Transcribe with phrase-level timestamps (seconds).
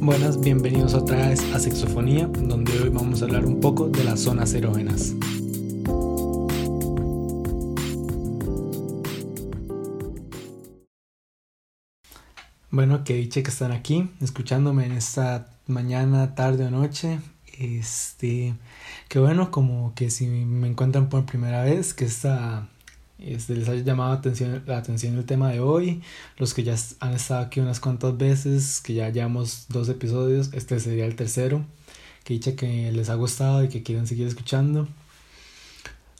[0.00, 4.20] Buenas, bienvenidos otra vez a Sexofonía, donde hoy vamos a hablar un poco de las
[4.20, 5.14] zonas erógenas.
[12.70, 17.18] Bueno, que diche que están aquí, escuchándome en esta mañana, tarde o noche.
[17.58, 18.54] Este,
[19.08, 22.68] que bueno, como que si me encuentran por primera vez, que esta
[23.18, 26.02] este, les haya llamado atención, la atención el tema de hoy.
[26.36, 30.78] Los que ya han estado aquí unas cuantas veces, que ya llevamos dos episodios, este
[30.80, 31.64] sería el tercero.
[32.24, 34.88] Que dicha que les ha gustado y que quieren seguir escuchando.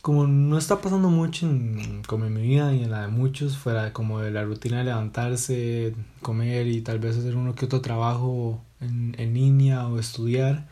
[0.02, 3.56] Como no está pasando mucho en, como en mi vida y en la de muchos,
[3.58, 7.80] fuera como de la rutina de levantarse, comer y tal vez hacer uno que otro
[7.80, 10.68] trabajo en, en línea o estudiar,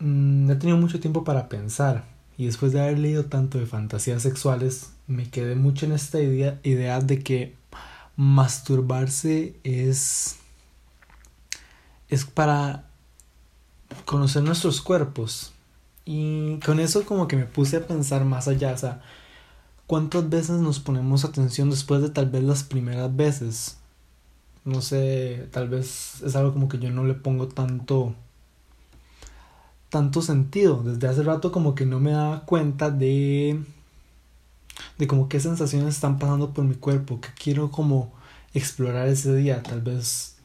[0.00, 4.22] mm, he tenido mucho tiempo para pensar y después de haber leído tanto de fantasías
[4.22, 7.56] sexuales, me quedé mucho en esta idea, idea de que
[8.14, 10.36] masturbarse es,
[12.08, 12.88] es para
[14.04, 15.52] conocer nuestros cuerpos.
[16.04, 19.02] Y con eso como que me puse a pensar más allá, o sea,
[19.88, 23.78] ¿cuántas veces nos ponemos atención después de tal vez las primeras veces?
[24.64, 28.14] No sé, tal vez es algo como que yo no le pongo tanto
[29.90, 30.82] tanto sentido.
[30.82, 33.60] Desde hace rato como que no me daba cuenta de
[34.98, 38.12] de como qué sensaciones están pasando por mi cuerpo, que quiero como
[38.54, 40.36] explorar ese día, tal vez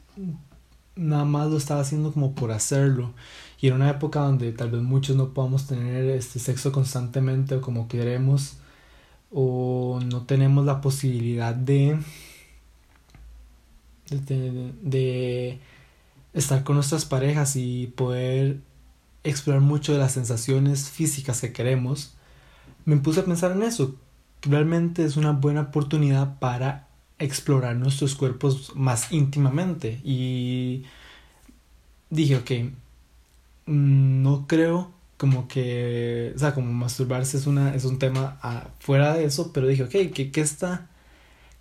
[0.96, 3.12] nada más lo estaba haciendo como por hacerlo.
[3.60, 7.60] Y en una época donde tal vez muchos no podamos tener este sexo constantemente o
[7.60, 8.56] como queremos
[9.32, 11.98] o no tenemos la posibilidad de
[14.10, 15.58] de, de
[16.34, 18.58] estar con nuestras parejas y poder
[19.24, 22.14] explorar mucho de las sensaciones físicas que queremos,
[22.84, 23.96] me puse a pensar en eso.
[24.42, 30.00] Realmente es una buena oportunidad para explorar nuestros cuerpos más íntimamente.
[30.04, 30.84] Y
[32.10, 32.50] dije, ok,
[33.66, 39.14] no creo como que, o sea, como masturbarse es, una, es un tema ah, fuera
[39.14, 40.88] de eso, pero dije, ok, ¿qué, qué está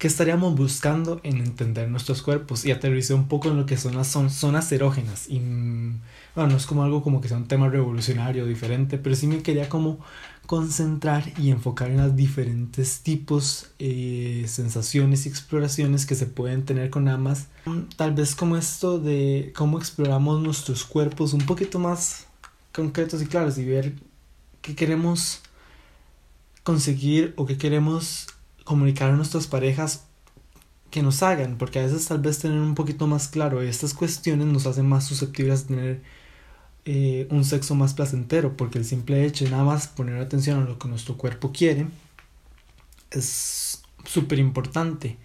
[0.03, 2.66] ¿Qué estaríamos buscando en entender nuestros cuerpos?
[2.66, 5.30] Y aterricé un poco en lo que son las zonas erógenas.
[5.30, 6.01] Y mm,
[6.35, 9.44] bueno, no es como algo como que sea un tema revolucionario, diferente, pero sí me
[9.44, 9.99] quería como
[10.45, 16.89] concentrar y enfocar en los diferentes tipos, eh, sensaciones y exploraciones que se pueden tener
[16.89, 17.47] con ambas.
[17.95, 22.27] Tal vez como esto de cómo exploramos nuestros cuerpos un poquito más
[22.73, 23.94] concretos y claros y ver
[24.61, 25.41] qué queremos
[26.63, 28.27] conseguir o qué queremos
[28.63, 30.05] comunicar a nuestras parejas
[30.89, 34.47] que nos hagan, porque a veces tal vez tener un poquito más claro estas cuestiones
[34.47, 36.01] nos hacen más susceptibles a tener
[36.85, 40.66] eh, un sexo más placentero, porque el simple hecho de nada más poner atención a
[40.66, 41.88] lo que nuestro cuerpo quiere
[43.11, 45.17] es súper importante.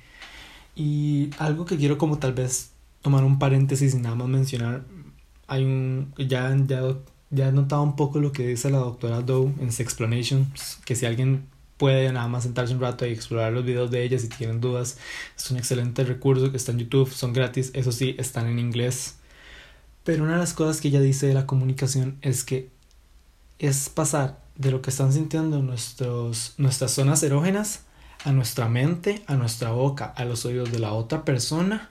[0.76, 2.70] Y algo que quiero como tal vez
[3.02, 4.84] tomar un paréntesis y nada más mencionar,
[5.48, 6.82] hay un, ya, ya,
[7.30, 10.52] ya he notado un poco lo que dice la doctora Doe en Sexplanation,
[10.84, 11.46] que si alguien
[11.78, 14.98] puede nada más sentarse un rato y explorar los videos de ella si tienen dudas.
[15.36, 19.17] Es un excelente recurso que está en YouTube, son gratis, eso sí, están en inglés.
[20.08, 22.70] Pero una de las cosas que ella dice de la comunicación es que
[23.58, 27.82] es pasar de lo que están sintiendo nuestros, nuestras zonas erógenas
[28.24, 31.90] a nuestra mente, a nuestra boca, a los oídos de la otra persona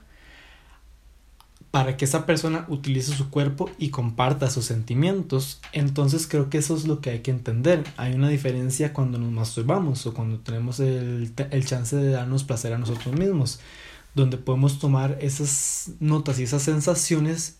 [1.70, 5.60] para que esa persona utilice su cuerpo y comparta sus sentimientos.
[5.72, 7.84] Entonces creo que eso es lo que hay que entender.
[7.96, 12.72] Hay una diferencia cuando nos masturbamos o cuando tenemos el, el chance de darnos placer
[12.72, 13.60] a nosotros mismos,
[14.16, 17.58] donde podemos tomar esas notas y esas sensaciones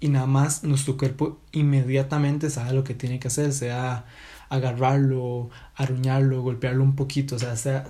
[0.00, 4.06] y nada más nuestro cuerpo inmediatamente sabe lo que tiene que hacer, sea
[4.48, 7.86] agarrarlo, aruñarlo, golpearlo un poquito, o sea, sea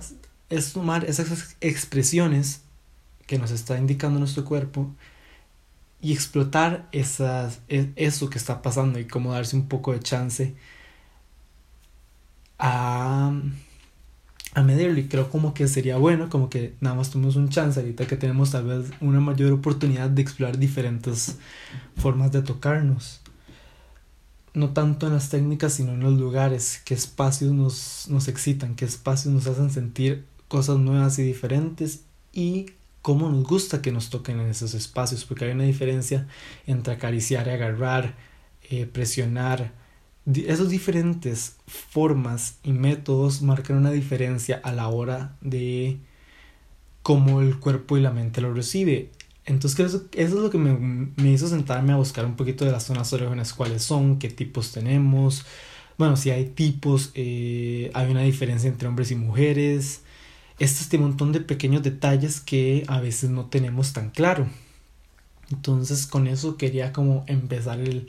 [0.49, 2.61] es tomar esas expresiones
[3.25, 4.93] que nos está indicando nuestro cuerpo
[6.01, 10.55] y explotar esas, e, eso que está pasando y como darse un poco de chance
[12.59, 13.33] a,
[14.55, 17.79] a medirlo y creo como que sería bueno como que nada más tomemos un chance
[17.79, 21.37] ahorita que tenemos tal vez una mayor oportunidad de explorar diferentes
[21.97, 23.21] formas de tocarnos
[24.53, 28.85] no tanto en las técnicas sino en los lugares qué espacios nos, nos excitan qué
[28.85, 32.01] espacios nos hacen sentir cosas nuevas y diferentes
[32.31, 32.67] y
[33.05, 36.27] cómo nos gusta que nos toquen en esos espacios, porque hay una diferencia
[36.65, 38.15] entre acariciar y agarrar,
[38.71, 39.73] eh, presionar.
[40.33, 45.99] Esas diferentes formas y métodos marcan una diferencia a la hora de
[47.03, 49.11] cómo el cuerpo y la mente lo recibe.
[49.45, 52.71] Entonces eso, eso es lo que me, me, hizo sentarme a buscar un poquito de
[52.71, 55.45] las zonas erógenas, cuáles son, qué tipos tenemos.
[55.99, 60.01] Bueno, si hay tipos, eh, hay una diferencia entre hombres y mujeres,
[60.57, 64.47] este montón de pequeños detalles que a veces no tenemos tan claro.
[65.51, 68.07] Entonces con eso quería como empezar el,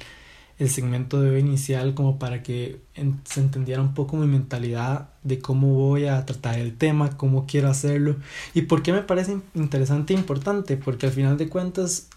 [0.58, 2.80] el segmento de inicial como para que
[3.24, 7.68] se entendiera un poco mi mentalidad de cómo voy a tratar el tema, cómo quiero
[7.68, 8.16] hacerlo
[8.54, 12.08] y por qué me parece interesante e importante, porque al final de cuentas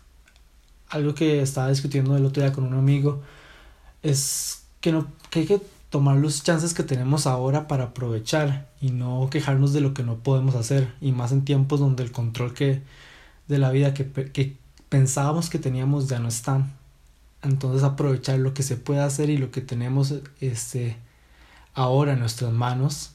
[0.89, 3.21] algo que estaba discutiendo el otro día con un amigo
[4.03, 8.91] es que no que hay que tomar los chances que tenemos ahora para aprovechar y
[8.91, 12.53] no quejarnos de lo que no podemos hacer y más en tiempos donde el control
[12.53, 12.81] que
[13.47, 14.57] de la vida que, que
[14.88, 16.68] pensábamos que teníamos ya no está
[17.41, 20.97] entonces aprovechar lo que se puede hacer y lo que tenemos este,
[21.74, 23.12] ahora en nuestras manos.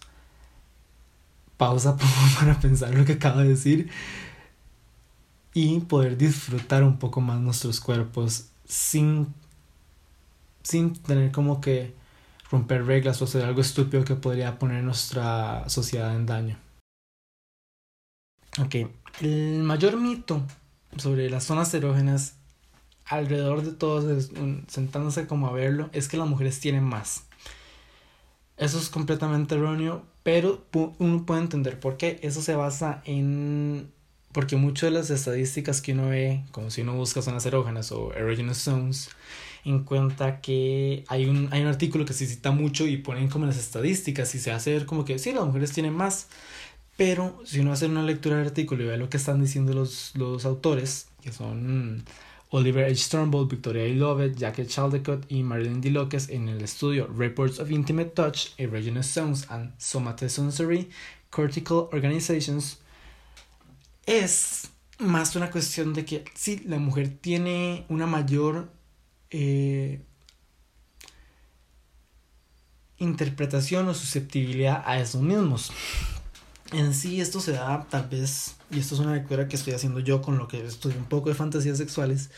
[1.56, 1.96] Pausa
[2.38, 3.90] para pensar lo que acabo de decir.
[5.52, 9.32] Y poder disfrutar un poco más nuestros cuerpos sin,
[10.62, 11.94] sin tener como que
[12.50, 16.58] romper reglas o hacer algo estúpido que podría poner nuestra sociedad en daño.
[18.60, 18.76] Ok,
[19.20, 20.42] el mayor mito
[20.96, 22.36] sobre las zonas erógenas
[23.06, 24.30] alrededor de todos,
[24.68, 27.24] sentándose como a verlo, es que las mujeres tienen más.
[28.56, 30.64] Eso es completamente erróneo, pero
[30.98, 32.18] uno puede entender por qué.
[32.22, 33.92] Eso se basa en...
[34.32, 38.12] Porque muchas de las estadísticas que uno ve, como si uno busca zonas erógenas o
[38.14, 39.10] erogenous zones,
[39.64, 43.46] en cuenta que hay un, hay un artículo que se cita mucho y ponen como
[43.46, 46.28] las estadísticas y se hace ver como que sí, las mujeres tienen más.
[46.96, 50.12] Pero si uno hace una lectura del artículo y ve lo que están diciendo los,
[50.16, 52.04] los autores, que son
[52.54, 53.08] Oliver H.
[53.08, 53.92] Turnbull, Victoria.
[53.92, 55.90] Lovett, Jackie Chaldecott y Marilyn D.
[55.90, 60.88] Locke en el estudio Reports of Intimate Touch, Erogenous Zones and Somatosensory
[61.30, 62.78] Cortical Organizations,
[64.06, 64.70] es
[65.00, 68.70] más una cuestión de que sí, la mujer tiene una mayor
[69.30, 70.00] eh,
[72.98, 75.72] interpretación o susceptibilidad a esos mismos.
[76.74, 80.00] En sí esto se da tal vez, y esto es una lectura que estoy haciendo
[80.00, 82.30] yo con lo que estudio un poco de fantasías sexuales,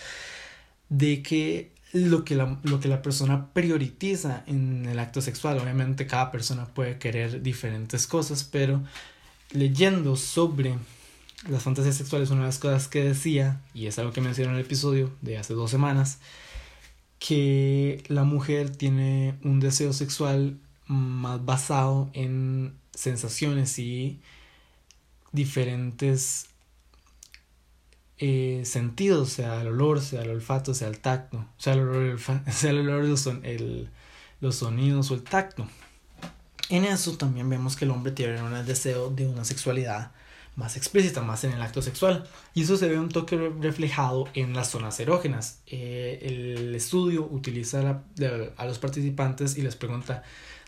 [0.90, 6.06] de que lo que, la, lo que la persona prioriza en el acto sexual, obviamente
[6.06, 8.82] cada persona puede querer diferentes cosas, pero
[9.52, 10.76] leyendo sobre
[11.48, 14.56] las fantasías sexuales, una de las cosas que decía, y es algo que mencioné en
[14.56, 16.18] el episodio de hace dos semanas,
[17.18, 24.20] que la mujer tiene un deseo sexual más basado en sensaciones y
[25.30, 26.46] diferentes
[28.18, 32.18] eh, sentidos, sea el olor, sea el olfato, sea el tacto, sea el olor,
[32.50, 33.90] sea el olor los, el,
[34.40, 35.68] los sonidos o el tacto.
[36.68, 40.10] En eso también vemos que el hombre tiene un deseo de una sexualidad
[40.56, 42.28] más explícita, más en el acto sexual.
[42.54, 45.60] Y eso se ve un toque reflejado en las zonas erógenas.
[45.66, 48.02] Eh, el estudio utiliza
[48.56, 50.22] a los participantes y les pregunta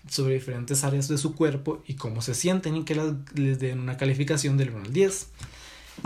[0.08, 2.94] sobre diferentes áreas de su cuerpo y cómo se sienten y que
[3.34, 5.28] les den una calificación del 1 al 10.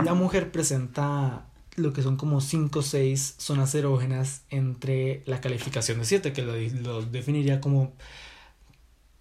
[0.03, 1.45] La mujer presenta
[1.75, 6.41] lo que son como 5 o 6 zonas erógenas entre la calificación de 7, que
[6.41, 7.93] lo, definiría como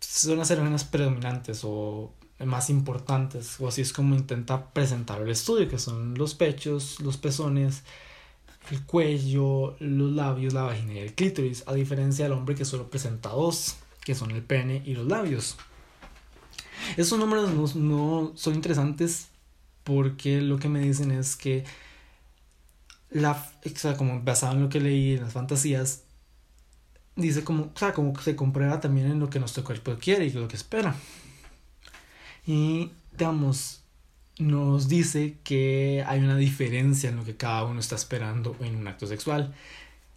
[0.00, 2.12] zonas erógenas predominantes o
[2.46, 7.16] más importantes, o así es como intenta presentar el estudio, que son los pechos, los
[7.16, 7.82] pezones,
[8.70, 12.88] el cuello, los labios, la vagina y el clítoris, a diferencia del hombre que solo
[12.90, 15.56] presenta dos que son el pene y los labios.
[16.96, 19.28] Esos números no, son interesantes
[19.84, 21.64] porque lo que me dicen es que
[23.10, 26.02] la, o sea, como basado en lo que leí en las fantasías,
[27.14, 30.26] dice como, o sea, como que se comprueba también en lo que nuestro cuerpo quiere
[30.26, 30.94] y lo que espera.
[32.46, 33.82] Y, digamos,
[34.38, 38.88] nos dice que hay una diferencia en lo que cada uno está esperando en un
[38.88, 39.54] acto sexual.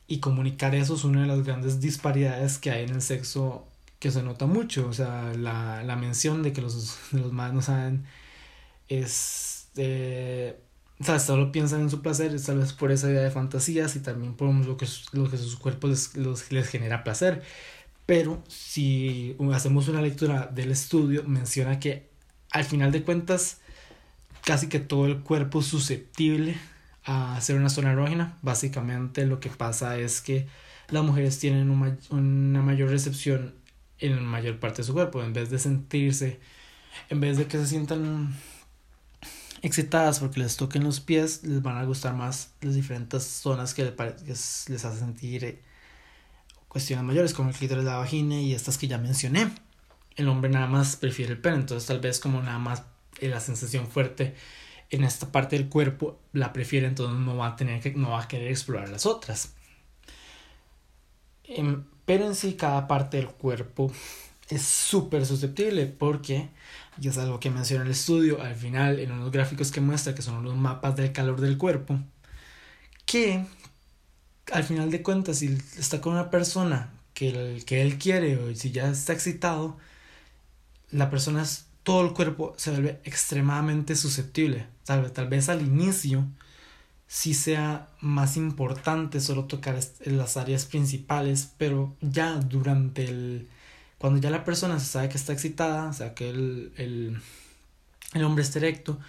[0.08, 3.67] Y comunicar eso es una de las grandes disparidades que hay en el sexo
[4.00, 7.62] que se nota mucho, o sea, la, la mención de que los, los más no
[7.62, 8.05] saben
[8.88, 10.60] es, eh,
[11.00, 14.00] o sea, solo piensan en su placer, tal vez por esa idea de fantasías y
[14.01, 17.44] también por lo que, lo que sus cuerpos les, les genera placer.
[18.05, 22.10] Pero si hacemos una lectura del estudio, menciona que
[22.56, 23.58] al final de cuentas,
[24.46, 26.56] casi que todo el cuerpo es susceptible
[27.04, 28.38] a ser una zona erógena.
[28.44, 30.48] Básicamente lo que pasa es que
[30.88, 33.54] las mujeres tienen una mayor recepción
[34.00, 36.40] en la mayor parte de su cuerpo, en vez de sentirse,
[37.10, 38.34] en vez de que se sientan
[39.62, 43.84] excitadas porque les toquen los pies, les van a gustar más las diferentes zonas que
[43.84, 45.62] les, les hace sentir eh,
[46.70, 49.64] cuestiones mayores, como el clítoris la vagina y estas que ya mencioné.
[50.15, 52.84] El hombre nada más prefiere el pene, entonces tal vez como nada más
[53.19, 54.36] eh, la sensación fuerte
[54.89, 58.24] en esta parte del cuerpo la prefiere, entonces no va a tener que, no va
[58.24, 59.53] a querer explorar las otras.
[61.43, 63.91] Em, pero en sí cada parte del cuerpo
[64.50, 66.50] es súper susceptible porque,
[67.00, 70.22] y es algo que menciona el estudio al final en unos gráficos que muestra que
[70.22, 72.00] son los mapas del calor del cuerpo,
[73.05, 73.45] que
[74.51, 78.53] al final de cuentas si está con una persona que, el, que él quiere o
[78.55, 79.77] si ya está excitado,
[80.92, 84.68] la persona es, todo el cuerpo se vuelve extremadamente susceptible.
[84.86, 86.25] Tal, tal vez al inicio
[87.08, 93.48] sí sea más importante solo tocar las áreas principales, pero ya durante el...
[93.98, 97.22] Cuando ya la persona se sabe que está excitada, o sea, que el, el,
[98.13, 99.00] el hombre esté erecto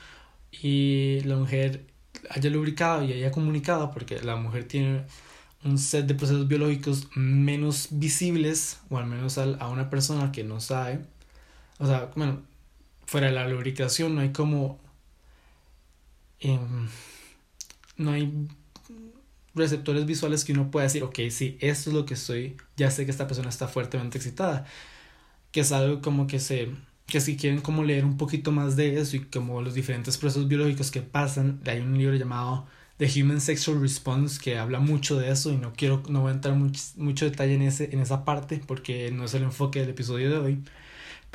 [0.53, 1.87] y la mujer
[2.31, 5.05] haya lubricado y haya comunicado, porque la mujer tiene
[5.65, 10.61] un set de procesos biológicos menos visibles, o al menos a una persona que no
[10.61, 11.01] sabe.
[11.79, 12.43] O sea, bueno,
[13.07, 14.81] fuera de la lubricación no hay como...
[16.41, 16.89] Em,
[17.97, 18.49] no hay
[19.55, 23.05] receptores visuales que uno pueda decir, ok, sí, esto es lo que estoy, ya sé
[23.07, 24.67] que esta persona está fuertemente excitada.
[25.51, 26.71] Que es algo como que se,
[27.07, 30.49] que si quieren como leer un poquito más de eso y como los diferentes procesos
[30.49, 32.67] biológicos que pasan, hay un libro llamado
[32.99, 36.35] The Human Sexual Response que habla mucho de eso y no quiero, no voy a
[36.35, 39.91] entrar mucho, mucho detalle en, ese, en esa parte porque no es el enfoque del
[39.91, 40.65] episodio de hoy,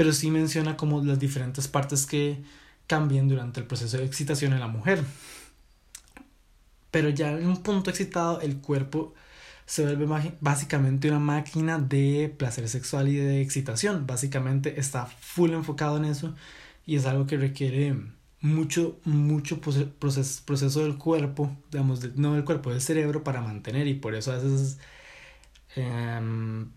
[0.02, 2.42] pero sí menciona como las diferentes partes que
[2.88, 5.04] cambian durante el proceso de excitación en la mujer.
[6.90, 9.14] Pero ya en un punto excitado el cuerpo
[9.68, 10.08] se vuelve
[10.40, 14.08] básicamente una máquina de placer sexual y de excitación.
[14.08, 16.34] Básicamente está full enfocado en eso
[16.84, 17.96] y es algo que requiere
[18.40, 23.94] mucho, mucho proceso, proceso del cuerpo, digamos, no del cuerpo, del cerebro para mantener y
[23.94, 24.80] por eso a veces
[25.76, 26.72] em,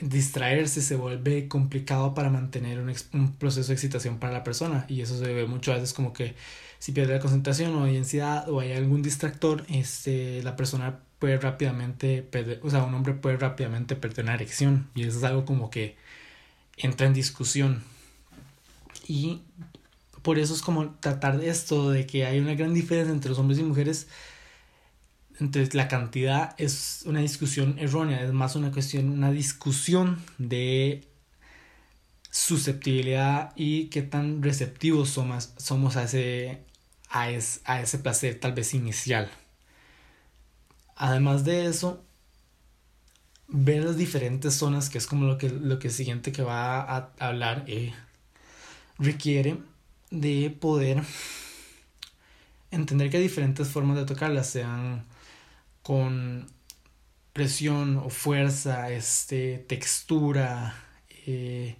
[0.00, 5.18] distraerse se vuelve complicado para mantener un, proceso de excitación para la persona y eso
[5.18, 6.34] se ve mucho a veces como que
[6.78, 11.38] si pierde la concentración o hay ansiedad o hay algún distractor, este, la persona puede
[11.38, 15.44] rápidamente perder, o sea, un hombre puede rápidamente perder una erección y eso es algo
[15.46, 15.96] como que
[16.76, 17.82] entra en discusión.
[19.08, 19.42] Y
[20.22, 23.58] por eso es como tratar esto, de que hay una gran diferencia entre los hombres
[23.60, 24.08] y mujeres.
[25.38, 31.06] Entre la cantidad es una discusión errónea, es más una cuestión, una discusión de
[32.30, 36.62] susceptibilidad y qué tan receptivos somos, somos a, ese,
[37.10, 37.24] a,
[37.64, 39.30] a ese placer tal vez inicial.
[40.96, 42.02] Además de eso,
[43.48, 47.12] ver las diferentes zonas, que es como lo que, lo que siguiente que va a
[47.18, 47.92] hablar, eh,
[48.98, 49.58] requiere
[50.10, 51.02] de poder
[52.70, 55.04] entender que hay diferentes formas de tocarlas, sean
[55.86, 56.46] con
[57.32, 60.74] presión o fuerza, este, textura,
[61.28, 61.76] eh,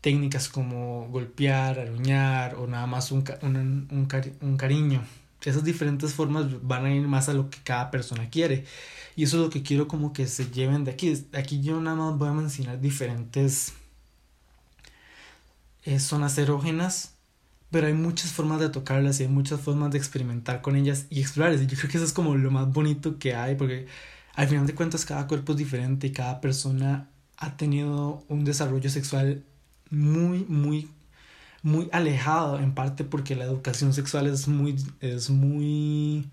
[0.00, 4.08] técnicas como golpear, aruñar o nada más un, un,
[4.40, 5.04] un, cariño.
[5.44, 8.64] Esas diferentes formas van a ir más a lo que cada persona quiere.
[9.16, 11.12] Y eso es lo que quiero como que se lleven de aquí.
[11.34, 13.74] Aquí yo nada más voy a mencionar diferentes
[15.84, 17.16] eh, zonas erógenas.
[17.72, 21.20] Pero hay muchas formas de tocarlas y hay muchas formas de experimentar con ellas y
[21.20, 21.62] explorarlas.
[21.62, 23.56] Y yo creo que eso es como lo más bonito que hay.
[23.56, 23.86] Porque
[24.34, 28.88] al final de cuentas cada cuerpo es diferente y cada persona ha tenido un desarrollo
[28.90, 29.44] sexual
[29.90, 30.90] muy, muy,
[31.62, 36.30] muy alejado, en parte porque la educación sexual es muy, es muy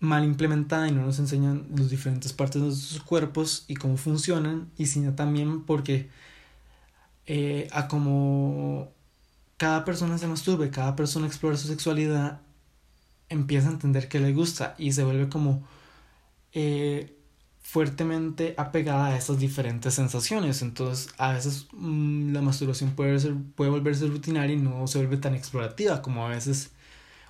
[0.00, 4.70] mal implementada y no nos enseñan las diferentes partes de nuestros cuerpos y cómo funcionan,
[4.78, 6.08] y sino también porque
[7.26, 8.92] eh, a como
[9.60, 12.40] cada persona se masturbe, cada persona explora su sexualidad,
[13.28, 15.62] empieza a entender que le gusta y se vuelve como
[16.54, 17.14] eh,
[17.60, 20.62] fuertemente apegada a esas diferentes sensaciones.
[20.62, 25.18] Entonces, a veces mm, la masturbación puede, ser, puede volverse rutinaria y no se vuelve
[25.18, 26.70] tan explorativa como a veces,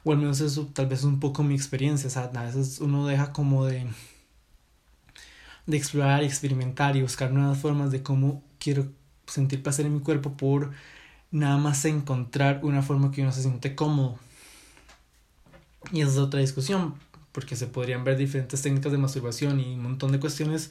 [0.05, 2.07] o al menos eso tal vez es un poco mi experiencia.
[2.07, 3.89] O sea, a veces uno deja como de,
[5.67, 8.87] de explorar experimentar y buscar nuevas formas de cómo quiero
[9.27, 10.71] sentir placer en mi cuerpo por
[11.31, 14.19] nada más encontrar una forma que uno se siente cómodo.
[15.93, 16.95] Y esa es otra discusión
[17.33, 20.71] porque se podrían ver diferentes técnicas de masturbación y un montón de cuestiones,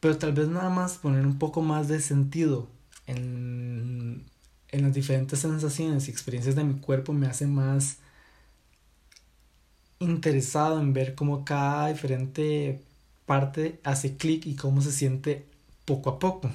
[0.00, 2.68] pero tal vez nada más poner un poco más de sentido
[3.06, 4.24] en,
[4.70, 7.98] en las diferentes sensaciones y experiencias de mi cuerpo me hace más
[10.00, 12.82] interesado en ver cómo cada diferente
[13.26, 15.46] parte hace clic y cómo se siente
[15.84, 16.50] poco a poco.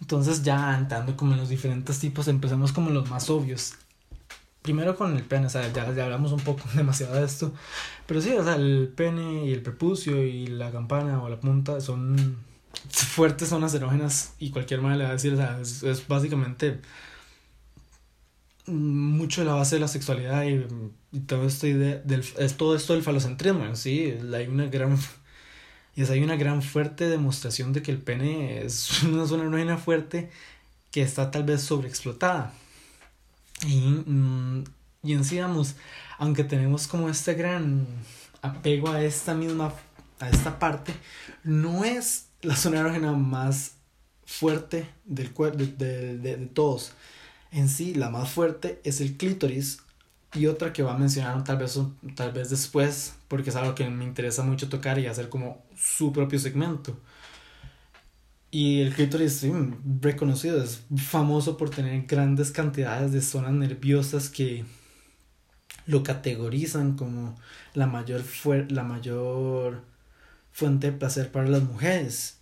[0.00, 3.74] Entonces ya andando como en los diferentes tipos, empezamos como los más obvios.
[4.62, 7.52] Primero con el pene, o sea, ya, ya, hablamos un poco demasiado de esto,
[8.06, 11.80] pero sí, o sea, el pene y el prepucio y la campana o la punta
[11.80, 12.36] son
[12.90, 16.80] fuertes zonas erógenas y cualquier manera le va a decir, o sea, es, básicamente
[18.66, 20.66] mucho de la base de la sexualidad y,
[21.26, 24.98] todo esto del, es todo esto del falocentrismo, sí, hay una gran
[25.96, 29.78] Y es hay una gran fuerte demostración de que el pene es una zona erógena
[29.78, 30.30] fuerte
[30.90, 32.52] que está tal vez sobreexplotada.
[33.66, 34.64] Y, mm,
[35.02, 35.38] y en sí,
[36.18, 37.86] aunque tenemos como este gran
[38.42, 39.72] apego a esta misma,
[40.20, 40.92] a esta parte,
[41.42, 43.72] no es la zona erógena más
[44.26, 46.92] fuerte del de, de, de, todos.
[47.50, 49.78] En sí, la más fuerte es el clítoris
[50.36, 51.78] y otra que va a mencionar tal vez,
[52.14, 56.12] tal vez después, porque es algo que me interesa mucho tocar y hacer como su
[56.12, 56.98] propio segmento.
[58.50, 59.52] Y el clítoris es
[60.00, 64.64] reconocido, es famoso por tener grandes cantidades de zonas nerviosas que
[65.86, 67.36] lo categorizan como
[67.74, 68.22] la mayor,
[68.70, 69.82] la mayor
[70.52, 72.38] fuente de placer para las mujeres.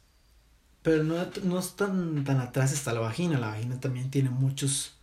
[0.83, 4.97] Pero no, no es tan, tan atrás está la vagina, la vagina también tiene muchos,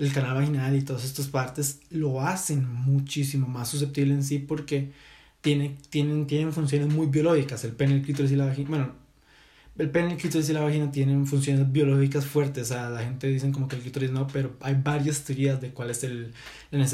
[0.00, 4.92] el canal vaginal y todas estas partes lo hacen muchísimo más susceptible en sí porque
[5.42, 8.92] tiene, tienen, tienen funciones muy biológicas, el pene, el clítoris y la vagina, bueno,
[9.78, 12.70] el pene, el clítoris y la vagina tienen funciones biológicas fuertes.
[12.70, 15.70] O sea, la gente dice como que el clítoris no, pero hay varias teorías de
[15.70, 16.32] cuál es el,
[16.70, 16.86] la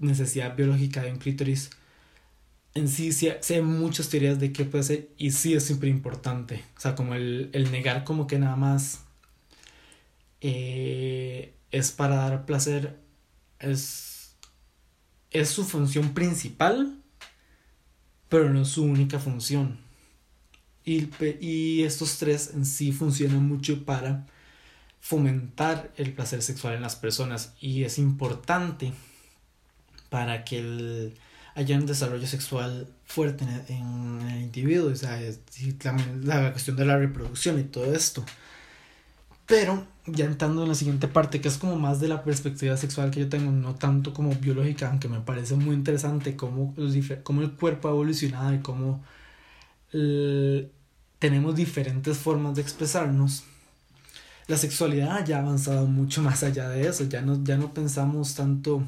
[0.00, 1.70] necesidad biológica de un clítoris.
[2.74, 6.64] En sí, sí, hay muchas teorías de qué puede ser y sí es súper importante.
[6.76, 9.04] O sea, como el, el, negar como que nada más
[10.40, 13.00] eh, es para dar placer,
[13.58, 14.36] es,
[15.30, 17.02] es su función principal,
[18.28, 19.78] pero no es su única función.
[20.84, 21.08] Y,
[21.40, 24.26] y estos tres en sí funcionan mucho para
[25.00, 28.92] fomentar el placer sexual en las personas y es importante
[30.10, 31.14] para que el,
[31.54, 35.20] haya un desarrollo sexual fuerte en, el individuo, o sea,
[36.22, 38.24] la, cuestión de la reproducción y todo esto.
[39.46, 43.10] Pero ya entrando en la siguiente parte, que es como más de la perspectiva sexual
[43.10, 46.74] que yo tengo, no tanto como biológica, aunque me parece muy interesante cómo,
[47.22, 49.02] cómo el cuerpo ha evolucionado y cómo
[51.18, 53.44] tenemos diferentes formas de expresarnos.
[54.48, 58.34] La sexualidad ya ha avanzado mucho más allá de eso, ya no, ya no pensamos
[58.34, 58.82] tanto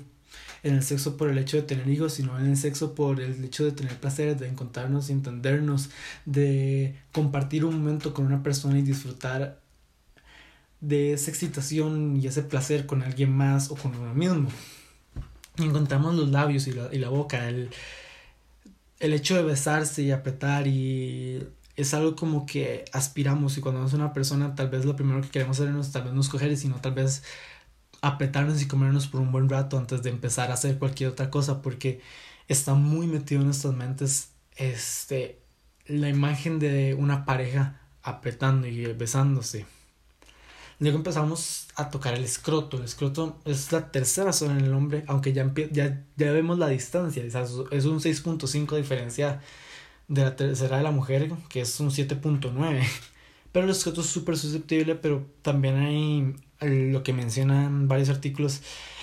[0.64, 3.44] en el sexo por el hecho de tener hijos, sino en el sexo por el
[3.44, 5.90] hecho de tener placer, de encontrarnos, entendernos,
[6.24, 9.61] de compartir un momento con una persona y disfrutar
[10.88, 14.49] de esa excitación y ese placer con alguien más o con uno mismo.
[15.57, 17.70] Encontramos los labios y la, y la boca, el,
[19.01, 23.94] el hecho de besarse y apretar y es algo como que aspiramos y cuando vemos
[23.94, 26.57] a una persona tal vez lo primero que queremos hacer es tal vez no escoger
[26.57, 27.25] sino tal vez
[28.01, 31.62] apretarnos y comernos por un buen rato antes de empezar a hacer cualquier otra cosa
[31.62, 32.01] porque
[32.49, 35.40] está muy metido en nuestras mentes este
[35.87, 39.66] la imagen de una pareja apretando y besándose
[40.85, 42.77] Luego empezamos a tocar el escroto.
[42.77, 46.68] El escroto es la tercera zona en el hombre, aunque ya, ya, ya vemos la
[46.68, 47.25] distancia.
[47.25, 47.35] es
[47.87, 49.40] un 6.5 diferencia
[50.09, 52.83] de la tercera de la mujer, que es un 7.9.
[53.53, 58.61] Pero el escroto es súper susceptible, pero también hay lo que mencionan varios artículos,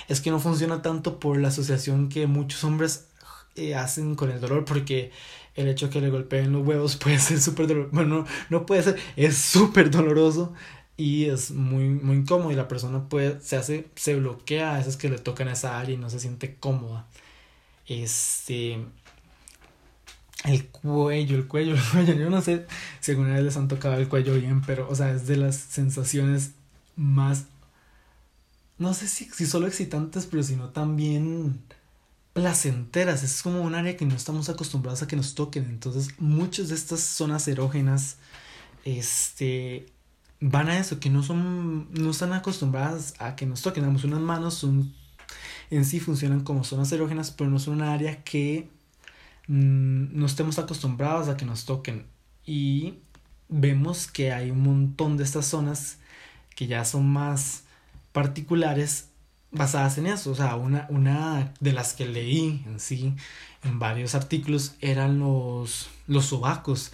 [0.07, 3.07] es que no funciona tanto por la asociación que muchos hombres
[3.55, 5.11] eh, hacen con el dolor, porque
[5.55, 7.89] el hecho de que le golpeen los huevos puede ser súper doloroso.
[7.93, 10.53] Bueno, no, no puede ser, es súper doloroso
[11.01, 14.97] y es muy, muy incómodo y la persona puede, se hace, se bloquea a veces
[14.97, 17.07] que le tocan esa área y no se siente cómoda.
[17.87, 18.85] Este,
[20.45, 22.67] el cuello, el cuello, el cuello, yo no sé
[22.99, 25.55] si alguna vez les han tocado el cuello bien, pero, o sea, es de las
[25.55, 26.51] sensaciones
[26.95, 27.45] más,
[28.77, 31.59] no sé si, si solo excitantes, pero sino también
[32.33, 33.23] placenteras.
[33.23, 35.65] Es como un área que no estamos acostumbrados a que nos toquen.
[35.65, 38.17] Entonces, muchas de estas zonas erógenas,
[38.85, 39.87] este,
[40.41, 43.83] van a eso, que no son, no están acostumbradas a que nos toquen.
[43.83, 44.93] Digamos, unas manos son,
[45.69, 48.67] en sí funcionan como zonas erógenas, pero no son un área que
[49.47, 52.05] mm, no estemos acostumbrados a que nos toquen.
[52.45, 52.95] Y
[53.49, 55.99] vemos que hay un montón de estas zonas
[56.55, 57.63] que ya son más
[58.11, 59.09] particulares
[59.51, 60.31] basadas en eso.
[60.31, 63.13] O sea, una, una de las que leí en sí,
[63.63, 66.91] en varios artículos, eran los, los sobacos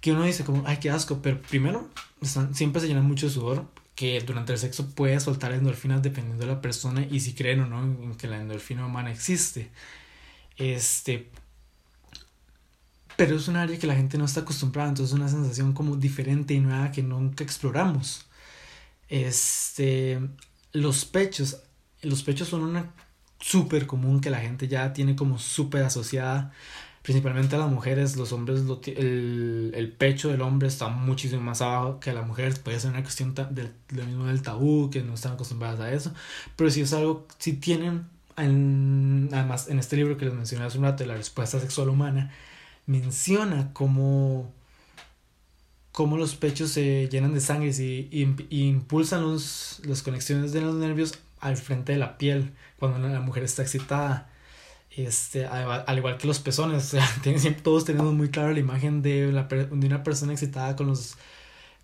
[0.00, 1.88] que uno dice como, ay, qué asco, pero primero,
[2.22, 6.52] siempre se llenan mucho de sudor, que durante el sexo puede soltar endorfinas dependiendo de
[6.52, 9.70] la persona y si creen o no en que la endorfina humana existe.
[10.56, 11.30] Este,
[13.16, 15.96] pero es un área que la gente no está acostumbrada, entonces es una sensación como
[15.96, 18.26] diferente y nueva que nunca exploramos.
[19.08, 20.20] Este,
[20.72, 21.58] los pechos,
[22.02, 22.94] los pechos son una
[23.40, 26.52] súper común que la gente ya tiene como súper asociada
[27.02, 31.98] principalmente a las mujeres, los hombres, el, el, pecho del hombre está muchísimo más abajo
[32.00, 35.32] que la mujer, puede ser una cuestión de, lo mismo del tabú, que no están
[35.32, 36.12] acostumbradas a eso,
[36.56, 40.84] pero si es algo, si tienen, además en este libro que les mencioné hace un
[40.84, 42.32] rato, La respuesta sexual humana,
[42.86, 44.52] menciona cómo
[45.92, 48.08] cómo los pechos se llenan de sangre y,
[48.48, 53.20] y, impulsan los, las conexiones de los nervios al frente de la piel cuando la
[53.20, 54.30] mujer está excitada.
[54.96, 56.96] Este, al igual que los pezones,
[57.62, 59.28] todos tenemos muy claro la imagen de,
[59.70, 61.16] una persona excitada con los,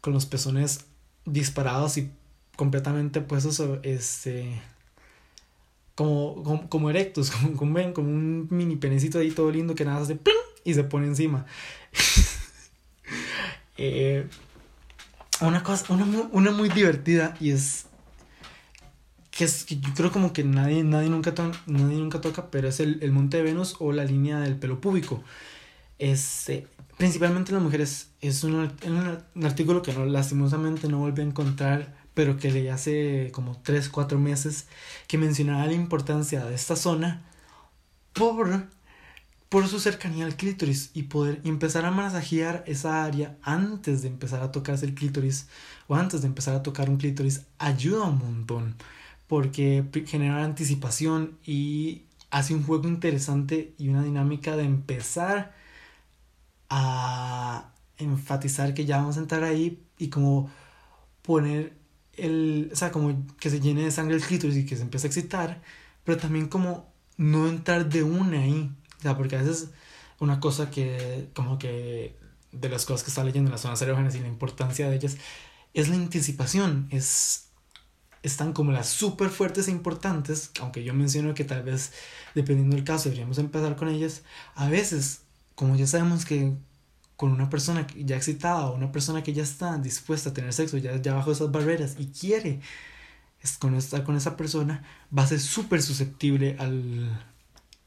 [0.01, 0.87] con los pezones
[1.25, 2.11] disparados y
[2.57, 4.61] completamente puestos este,
[5.95, 10.19] como, como, erectos, como, como, como un mini penecito ahí todo lindo que nada hace
[10.65, 11.47] y se pone encima.
[13.79, 14.27] Eh,
[15.43, 17.85] una cosa, una, una muy divertida y es
[19.37, 21.35] que es que yo creo como que nadie, nadie, nunca,
[21.67, 24.81] nadie nunca toca, pero es el, el, monte de Venus o la línea del pelo
[24.81, 25.23] púbico.
[25.99, 31.95] Este, principalmente las mujeres, es un, un, artículo que no, lastimosamente no volví a encontrar,
[32.15, 34.69] pero que leí hace como 3, 4 meses,
[35.07, 37.23] que mencionaba la importancia de esta zona
[38.15, 38.69] por,
[39.51, 44.43] por su cercanía al clítoris y poder empezar a masajear esa área antes de empezar
[44.43, 45.49] a tocarse el clítoris
[45.89, 48.77] o antes de empezar a tocar un clítoris ayuda un montón
[49.27, 55.55] porque genera anticipación y hace un juego interesante y una dinámica de empezar
[56.69, 60.51] a enfatizar que ya vamos a entrar ahí y como
[61.23, 61.77] poner
[62.15, 65.07] el, o sea, como que se llene de sangre el clítoris y que se empiece
[65.07, 65.63] a excitar,
[66.05, 69.71] pero también como no entrar de una ahí, o sea, porque a veces
[70.21, 72.17] una cosa que, como que
[72.53, 75.17] de las cosas que está leyendo en las zonas erógenas y la importancia de ellas,
[75.75, 77.46] es la anticipación, es
[78.23, 81.93] están como las súper fuertes e importantes, aunque yo menciono que tal vez
[82.35, 84.23] dependiendo del caso deberíamos empezar con ellas,
[84.55, 85.23] a veces,
[85.55, 86.55] como ya sabemos que
[87.17, 90.77] con una persona ya excitada o una persona que ya está dispuesta a tener sexo,
[90.77, 92.61] ya, ya bajo esas barreras y quiere
[93.43, 94.83] estar con esa persona,
[95.17, 97.27] va a ser súper susceptible al,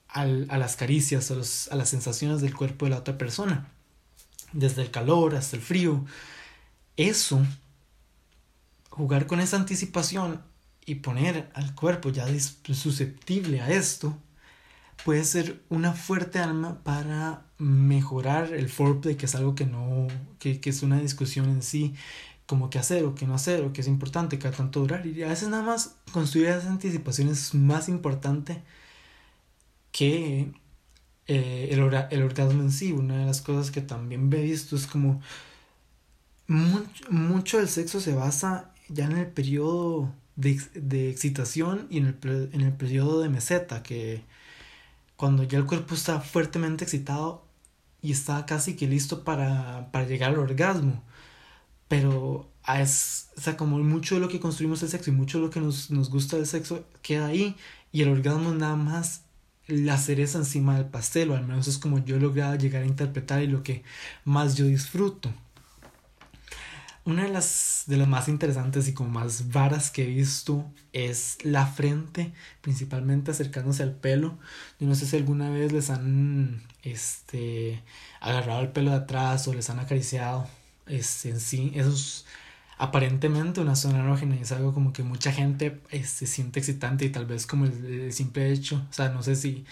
[0.08, 3.70] al, a las caricias, a, los, a las sensaciones del cuerpo de la otra persona,
[4.54, 6.06] desde el calor hasta el frío.
[6.98, 7.46] Eso
[9.00, 10.44] jugar con esa anticipación
[10.86, 12.28] y poner al cuerpo ya
[12.74, 14.18] susceptible a esto
[15.06, 20.08] puede ser una fuerte alma para mejorar el foreplay, que es algo que no,
[20.38, 21.96] que, que es una discusión en sí,
[22.46, 25.08] como qué hacer o qué no hacer o qué es importante, qué tanto durar.
[25.08, 28.62] Y a veces nada más construir esas anticipaciones es más importante
[29.94, 30.52] que
[31.28, 31.80] eh, el,
[32.12, 32.92] el orgasmo en sí.
[32.92, 35.22] Una de las cosas que también he visto es como
[36.50, 42.08] mucho, mucho del sexo se basa ya en el periodo de, de excitación y en
[42.08, 44.24] el, en el periodo de meseta, que
[45.16, 47.44] cuando ya el cuerpo está fuertemente excitado
[48.02, 51.04] y está casi que listo para, para llegar al orgasmo.
[51.88, 55.46] Pero es, o sea, como mucho de lo que construimos el sexo y mucho de
[55.46, 57.56] lo que nos, nos gusta del sexo queda ahí
[57.92, 59.24] y el orgasmo nada más
[59.68, 62.88] la cereza encima del pastel, o al menos es como yo he logrado llegar a
[62.88, 63.84] interpretar y lo que
[64.26, 65.32] más yo disfruto.
[67.10, 71.40] Una de las, de las más interesantes y como más varas que he visto es
[71.42, 74.38] la frente, principalmente acercándose al pelo.
[74.80, 77.82] Yo no sé si alguna vez les han este,
[78.20, 80.48] agarrado el pelo de atrás o les han acariciado.
[80.86, 82.28] Este, en sí, esos
[82.80, 87.04] aparentemente una zona erógena y es algo como que mucha gente se este, siente excitante
[87.04, 89.66] y tal vez como el, simple hecho, o sea, no sé si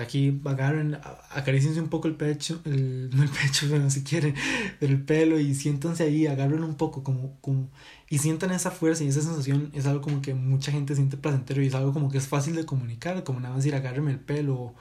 [0.00, 0.98] aquí agarren,
[1.30, 4.34] acariciense un poco el pecho, el, no el pecho, pero si quieren,
[4.80, 7.70] el pelo y siéntanse ahí, agarren un poco como, como
[8.10, 11.62] y sientan esa fuerza y esa sensación es algo como que mucha gente siente placentero
[11.62, 14.20] y es algo como que es fácil de comunicar, como nada más decir agárrenme el
[14.20, 14.74] pelo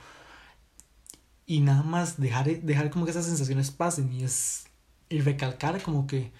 [1.45, 4.65] y nada más dejar, dejar como que esas sensaciones pasen y es
[5.09, 6.31] y recalcar como que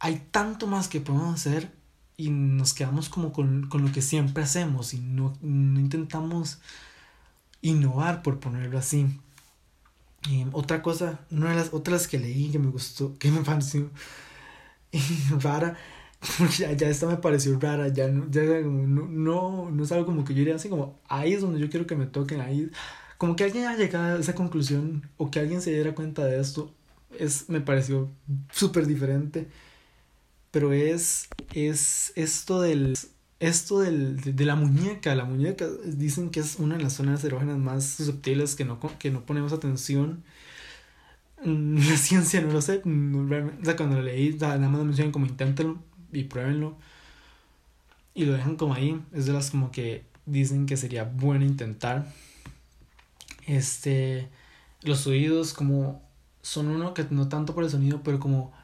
[0.00, 1.72] hay tanto más que podemos hacer
[2.16, 6.60] y nos quedamos como con, con lo que siempre hacemos y no, no intentamos
[7.62, 9.06] innovar, por ponerlo así.
[10.52, 13.90] Otra cosa, una de las otras que leí que me gustó, que me pareció
[15.40, 15.76] rara,
[16.58, 20.24] ya, ya, esta me pareció rara, ya, no, ya no, no, no es algo como
[20.24, 22.70] que yo diría así como, ahí es donde yo quiero que me toquen, ahí,
[23.16, 26.40] como que alguien haya llegado a esa conclusión o que alguien se diera cuenta de
[26.40, 26.74] esto,
[27.18, 28.10] es, me pareció
[28.50, 29.48] súper diferente
[30.58, 32.98] pero es, es esto del,
[33.38, 37.58] esto del, de, la muñeca, la muñeca dicen que es una de las zonas erógenas
[37.58, 40.24] más susceptibles que no, que no ponemos atención.
[41.44, 45.12] Mm, la ciencia no lo sé, o sea, cuando lo leí, nada más lo mencionan
[45.12, 45.78] como inténtenlo
[46.12, 46.76] y pruébenlo.
[48.12, 52.12] Y lo dejan como ahí, es de las como que dicen que sería bueno intentar.
[53.46, 54.28] Este,
[54.82, 56.02] los oídos como
[56.42, 58.57] son uno que no tanto por el sonido, pero como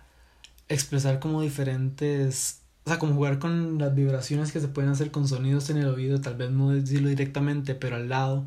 [0.74, 5.28] expresar como diferentes, o sea, como jugar con las vibraciones que se pueden hacer con
[5.28, 8.46] sonidos en el oído, tal vez no decirlo directamente, pero al lado,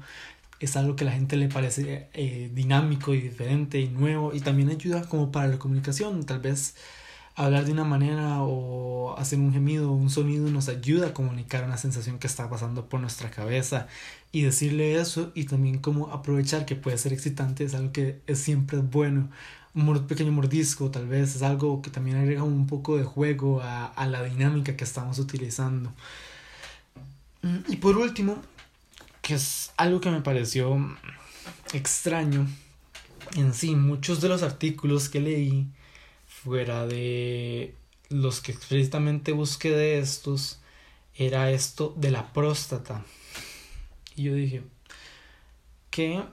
[0.59, 4.41] es algo que a la gente le parece eh, dinámico y diferente y nuevo y
[4.41, 6.25] también ayuda como para la comunicación.
[6.25, 6.75] Tal vez
[7.35, 11.63] hablar de una manera o hacer un gemido o un sonido nos ayuda a comunicar
[11.65, 13.87] una sensación que está pasando por nuestra cabeza
[14.31, 18.39] y decirle eso y también como aprovechar que puede ser excitante es algo que es
[18.39, 19.29] siempre bueno
[19.77, 23.85] un pequeño mordisco tal vez es algo que también agrega un poco de juego a,
[23.85, 25.93] a la dinámica que estamos utilizando
[27.43, 28.41] mm, y por último
[29.21, 30.77] que es algo que me pareció
[31.73, 32.47] extraño
[33.35, 35.67] en sí muchos de los artículos que leí
[36.27, 37.75] fuera de
[38.09, 40.59] los que explícitamente busqué de estos,
[41.15, 43.03] era esto de la próstata.
[44.15, 44.63] Y yo dije,
[45.89, 46.23] ¿qué?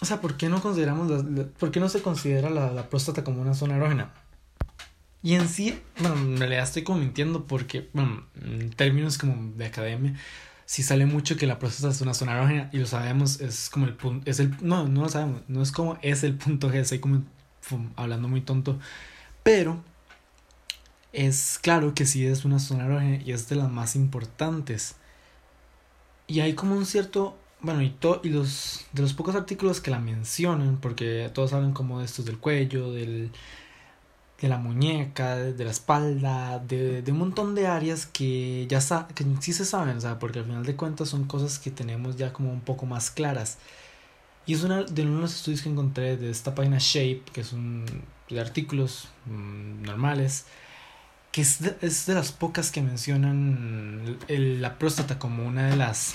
[0.00, 1.24] O sea, ¿por qué no consideramos,
[1.58, 4.12] por qué no se considera la, la, próstata como una zona erógena?
[5.22, 9.66] Y en sí, bueno, en realidad estoy como mintiendo porque, bueno, en términos como de
[9.66, 10.14] academia,
[10.66, 13.86] si sale mucho que la próstata es una zona erógena y lo sabemos, es como
[13.86, 16.74] el punto, es el, no, no lo sabemos, no es como es el punto G,
[16.74, 17.24] estoy como
[17.96, 18.78] hablando muy tonto,
[19.42, 19.82] pero
[21.12, 24.96] es claro que sí es una zona erógena y es de las más importantes.
[26.26, 29.98] Y hay como un cierto, bueno, y, y los de los pocos artículos que la
[29.98, 33.30] mencionan, porque todos hablan como de estos del cuello, del,
[34.40, 38.80] de la muñeca, de, la espalda, de, de, un montón de áreas que ya
[39.14, 42.16] que sí se saben, o sea, porque al final de cuentas son cosas que tenemos
[42.16, 43.58] ya como un poco más claras.
[44.46, 47.84] Y es uno de los estudios que encontré de esta página Shape, que es un
[48.28, 50.46] de artículos mm, normales,
[51.32, 56.14] que es de, es de, las pocas que mencionan la próstata como una de las,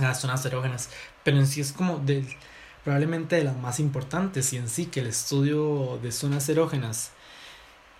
[0.00, 0.90] las zonas erógenas,
[1.24, 2.02] pero en sí es como
[2.84, 7.12] probablemente de las más importantes y en sí que el estudio de zonas erógenas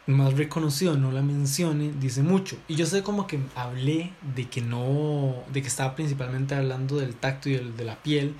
[0.07, 2.57] más reconocido no la mencione dice mucho.
[2.69, 7.15] Y yo sé como que hablé de que no de que estaba principalmente hablando del
[7.17, 8.37] tacto y de la piel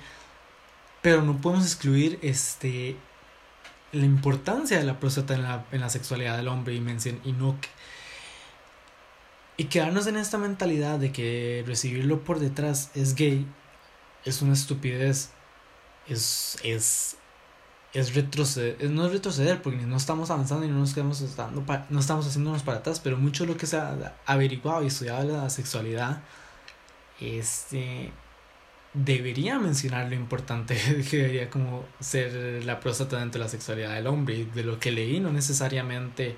[1.01, 2.97] pero no podemos excluir este
[3.93, 7.55] la importancia de la próstata en la, en la sexualidad del hombre y, y no
[9.57, 13.45] y quedarnos en esta mentalidad de que recibirlo por detrás es gay
[14.23, 15.31] es una estupidez
[16.07, 17.17] es es
[17.93, 21.99] es retroceder, no es retroceder porque no estamos avanzando y no nos quedamos estando no
[21.99, 25.49] estamos haciéndonos para atrás, pero mucho de lo que se ha averiguado y estudiado la
[25.49, 26.21] sexualidad
[27.19, 28.11] este
[28.93, 30.75] debería mencionar lo importante
[31.09, 34.79] que debería como ser la próstata dentro de la sexualidad del hombre y de lo
[34.79, 36.37] que leí no necesariamente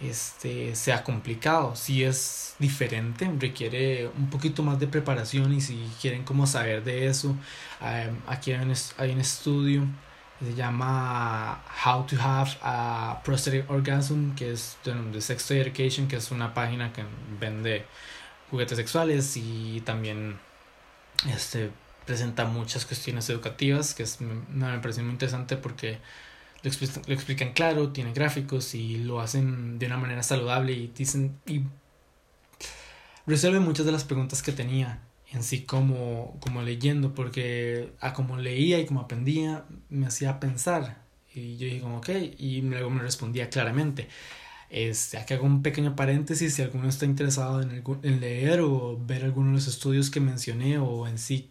[0.00, 1.76] este sea complicado.
[1.76, 7.06] Si es diferente requiere un poquito más de preparación y si quieren como saber de
[7.06, 7.34] eso
[8.26, 9.86] aquí hay un, hay un estudio
[10.40, 16.30] se llama How to Have a Prostate Orgasm, que es de, Sex Education, que es
[16.30, 17.04] una página que
[17.38, 17.84] vende
[18.50, 20.38] juguetes sexuales y también
[21.28, 21.70] este,
[22.06, 25.98] presenta muchas cuestiones educativas, que es, me, me parece muy interesante porque
[26.62, 30.88] lo explican, lo explican claro, tiene gráficos y lo hacen de una manera saludable y
[30.88, 31.62] dicen y
[33.26, 35.00] resuelve muchas de las preguntas que tenía
[35.32, 41.02] en sí como, como leyendo, porque a como leía y como aprendía, me hacía pensar.
[41.32, 44.08] Y yo dije como, ok, y luego me respondía claramente.
[44.70, 49.24] Este, aquí hago un pequeño paréntesis, si alguno está interesado en, en leer o ver
[49.24, 51.50] alguno de los estudios que mencioné o en sí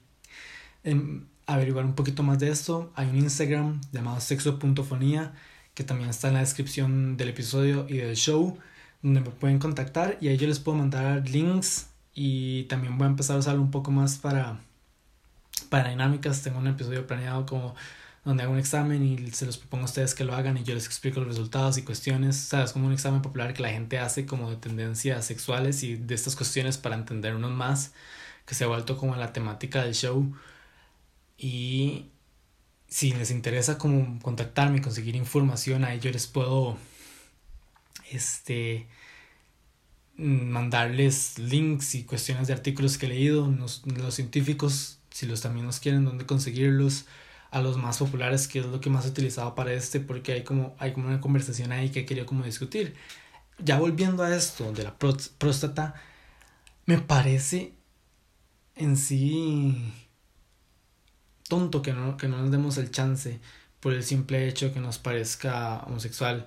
[0.83, 5.33] en averiguar un poquito más de esto, hay un Instagram llamado sexo.fonía
[5.73, 8.57] que también está en la descripción del episodio y del show,
[9.01, 13.09] donde me pueden contactar y ahí yo les puedo mandar links y también voy a
[13.09, 14.59] empezar a usarlo un poco más para,
[15.69, 16.41] para dinámicas.
[16.43, 17.75] Tengo un episodio planeado como
[18.25, 20.73] donde hago un examen y se los propongo a ustedes que lo hagan y yo
[20.75, 22.35] les explico los resultados y cuestiones.
[22.35, 22.73] ¿Sabes?
[22.73, 26.35] Como un examen popular que la gente hace como de tendencias sexuales y de estas
[26.35, 27.93] cuestiones para entender unos más,
[28.45, 30.31] que se ha vuelto como la temática del show.
[31.39, 32.11] Y
[32.89, 36.77] si les interesa como contactarme, conseguir información, ahí yo les puedo
[38.11, 38.87] este
[40.17, 45.65] mandarles links y cuestiones de artículos que he leído, los, los científicos, si los también
[45.65, 47.05] nos quieren, dónde conseguirlos,
[47.51, 50.43] a los más populares, que es lo que más he utilizado para este, porque hay
[50.43, 52.95] como, hay como una conversación ahí que quería como discutir.
[53.59, 55.95] Ya volviendo a esto de la próstata,
[56.85, 57.73] me parece
[58.75, 59.93] en sí
[61.49, 63.39] tonto que no, que no nos demos el chance
[63.81, 66.45] por el simple hecho que nos parezca homosexual.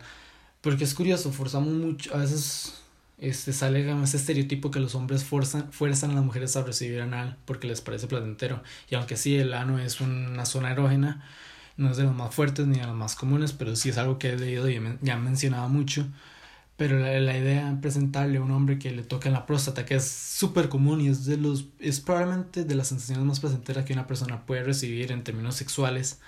[0.62, 2.82] Porque es curioso, forzamos mucho, a veces
[3.18, 7.36] este, sale ese estereotipo que los hombres fuerzan, fuerzan a las mujeres a recibir anal
[7.44, 8.62] porque les parece placentero.
[8.90, 11.24] Y aunque sí, el ano es una zona erógena,
[11.76, 14.18] no es de los más fuertes ni de los más comunes, pero sí es algo
[14.18, 16.06] que he leído y ya he mencionado mucho.
[16.82, 19.84] Pero la, la, idea de presentarle a un hombre que le toca en la próstata,
[19.84, 23.84] que es súper común y es de los es probablemente de las sensaciones más placenteras
[23.84, 26.18] que una persona puede recibir en términos sexuales,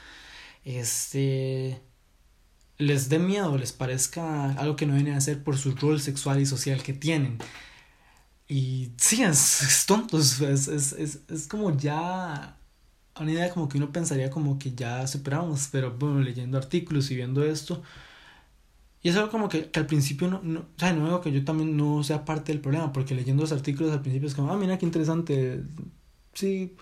[0.64, 1.82] este
[2.78, 6.40] les dé miedo, les parezca algo que no viene a hacer por su rol sexual
[6.40, 7.38] y social que tienen.
[8.46, 12.58] Y sí, es, es tonto, es, es, es, es como ya
[13.18, 17.16] una idea como que uno pensaría como que ya superamos, pero bueno, leyendo artículos y
[17.16, 17.82] viendo esto,
[19.04, 21.30] y es algo como que, que al principio no, no, o sea, no digo que
[21.30, 24.50] yo también no sea parte del problema, porque leyendo los artículos al principio es como,
[24.52, 25.62] ah, mira qué interesante,
[26.34, 26.74] sí,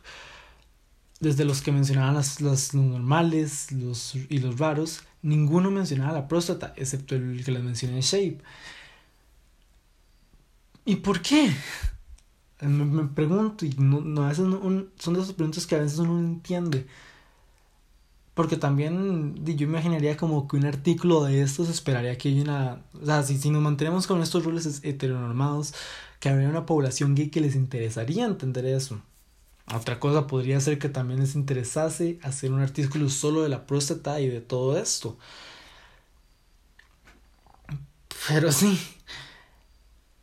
[1.20, 6.74] desde los que mencionaban las, los normales los, y los raros, ninguno mencionaba la próstata,
[6.76, 8.38] excepto el que les mencioné, Shape.
[10.84, 11.52] ¿Y por qué?
[12.60, 15.74] Me, me pregunto, y no, no, a veces no, un, son de esas preguntas que
[15.74, 16.86] a veces uno no entiende.
[18.34, 22.82] Porque también yo imaginaría como que un artículo de estos esperaría que haya una...
[23.00, 25.74] O sea, si, si nos mantenemos con estos roles heteronormados,
[26.18, 29.02] que habría una población gay que les interesaría entender eso.
[29.74, 34.20] Otra cosa podría ser que también les interesase hacer un artículo solo de la próstata
[34.20, 35.18] y de todo esto.
[38.28, 38.78] Pero sí,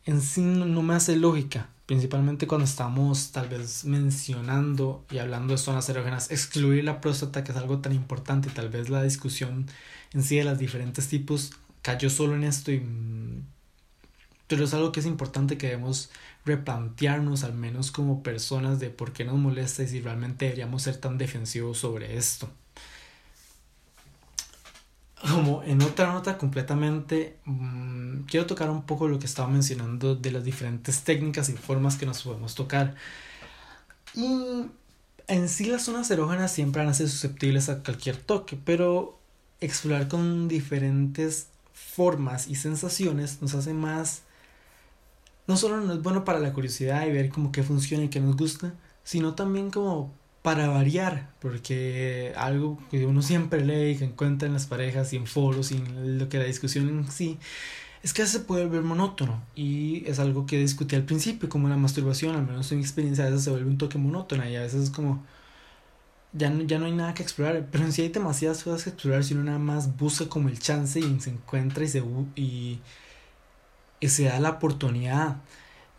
[0.05, 5.57] en sí no me hace lógica, principalmente cuando estamos tal vez mencionando y hablando de
[5.57, 9.65] zonas erógenas, excluir la próstata, que es algo tan importante, tal vez la discusión
[10.13, 12.85] en sí de los diferentes tipos cayó solo en esto y
[14.45, 16.11] pero es algo que es importante que debemos
[16.45, 20.97] replantearnos al menos como personas de por qué nos molesta y si realmente deberíamos ser
[20.97, 22.51] tan defensivos sobre esto.
[25.21, 30.31] Como en otra nota completamente, mmm, quiero tocar un poco lo que estaba mencionando de
[30.31, 32.95] las diferentes técnicas y formas que nos podemos tocar.
[34.15, 34.65] Y
[35.27, 39.19] en sí las zonas erógenas siempre van a susceptibles a cualquier toque, pero
[39.59, 44.23] explorar con diferentes formas y sensaciones nos hace más...
[45.47, 48.19] No solo no es bueno para la curiosidad y ver cómo qué funciona y qué
[48.19, 54.05] nos gusta, sino también como para variar, porque algo que uno siempre lee y que
[54.05, 57.37] encuentra en las parejas y en foros y en lo que la discusión en sí,
[58.03, 61.77] es que se puede volver monótono y es algo que discutí al principio, como la
[61.77, 64.61] masturbación, al menos en mi experiencia, a veces se vuelve un toque monótona y a
[64.61, 65.25] veces es como,
[66.33, 68.91] ya no, ya no hay nada que explorar, pero en sí hay demasiadas cosas que
[68.91, 72.03] explorar si uno nada más busca como el chance y se encuentra y se,
[72.35, 72.79] y,
[73.99, 75.37] y se da la oportunidad.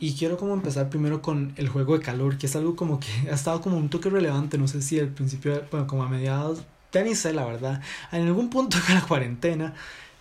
[0.00, 3.06] Y quiero como empezar primero con el juego de calor, que es algo como que
[3.30, 6.62] ha estado como un toque relevante, no sé si al principio, bueno, como a mediados,
[6.90, 9.74] ya ni sé la verdad, en algún punto de la cuarentena,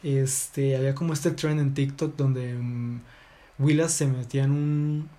[0.03, 2.99] este, había como este trend en TikTok donde um,
[3.57, 5.09] Willas se metían un,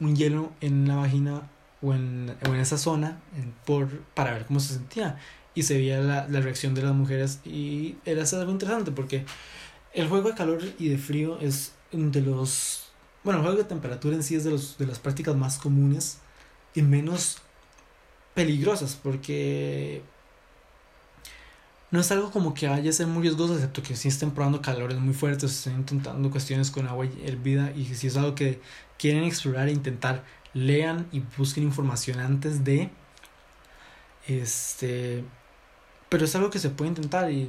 [0.00, 1.42] un hielo en la vagina
[1.80, 3.20] o en, en esa zona
[3.64, 5.18] por, para ver cómo se sentía.
[5.54, 9.24] Y se veía la, la reacción de las mujeres y era algo interesante porque
[9.92, 12.87] el juego de calor y de frío es de los
[13.24, 16.18] bueno, el juego de temperatura en sí es de, los, de las prácticas más comunes
[16.74, 17.38] y menos
[18.34, 20.02] peligrosas porque
[21.90, 24.60] no es algo como que vaya a ser muy riesgoso, excepto que si estén probando
[24.60, 28.60] calores muy fuertes, estén intentando cuestiones con agua hervida y si es algo que
[28.98, 32.90] quieren explorar e intentar, lean y busquen información antes de
[34.26, 35.24] este
[36.08, 37.48] pero es algo que se puede intentar y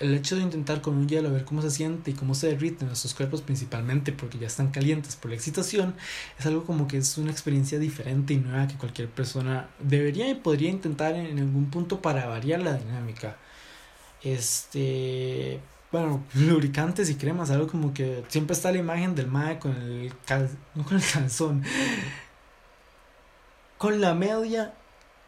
[0.00, 2.88] el hecho de intentar con un hielo ver cómo se siente y cómo se derriten
[2.88, 5.94] nuestros cuerpos principalmente porque ya están calientes por la excitación
[6.38, 10.34] es algo como que es una experiencia diferente y nueva que cualquier persona debería y
[10.34, 13.36] podría intentar en, algún punto para variar la dinámica.
[14.22, 15.60] Este
[15.92, 20.12] bueno lubricantes y cremas algo como que siempre está la imagen del mae con el
[20.26, 21.62] cal, no con el calzón
[23.78, 24.74] con la media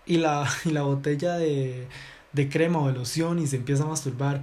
[0.07, 1.87] y la y la botella de
[2.33, 4.43] de crema o de loción y se empieza a masturbar.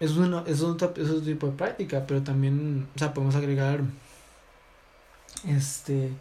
[0.00, 3.80] Es, una, es, otro, es otro tipo de práctica, pero también, o sea, podemos agregar
[5.46, 6.12] este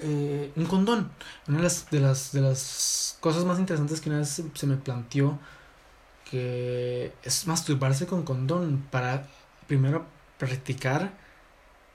[0.00, 1.10] eh, un condón.
[1.48, 4.76] Una de las, de las, de las cosas más interesantes que una vez se, me
[4.76, 5.38] planteó
[6.30, 9.26] que es masturbarse con condón para
[9.66, 10.06] primero
[10.38, 11.12] practicar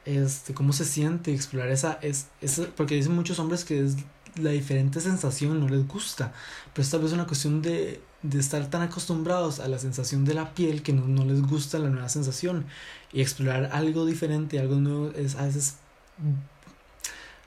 [0.06, 3.96] este cómo se siente explorar esa es, esa porque dicen muchos hombres que es
[4.36, 6.34] la diferente sensación no les gusta,
[6.74, 10.34] pero es tal vez una cuestión de, de estar tan acostumbrados a la sensación de
[10.34, 12.66] la piel que no, no, les gusta la nueva sensación.
[13.12, 15.76] Y explorar algo diferente, algo nuevo, es, a veces